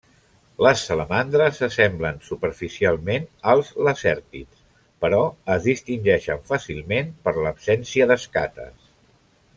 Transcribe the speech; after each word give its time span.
Les 0.67 0.85
salamandres 0.91 1.59
s'assemblen 1.61 2.17
superficialment 2.29 3.27
als 3.53 3.69
lacèrtids, 3.89 4.63
però 5.05 5.23
es 5.57 5.69
distingeixen 5.69 6.43
fàcilment 6.51 7.13
per 7.29 7.39
l'absència 7.41 8.13
d'escates. 8.15 8.91